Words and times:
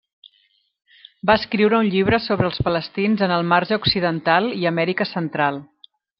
Va 1.29 1.35
escriure 1.39 1.77
un 1.83 1.89
llibre 1.95 2.19
sobre 2.29 2.49
els 2.53 2.57
Palestins 2.69 3.23
en 3.27 3.35
el 3.37 3.47
Marge 3.53 3.79
Occidental 3.83 4.51
i 4.63 4.67
Amèrica 4.73 5.09
Central. 5.13 5.63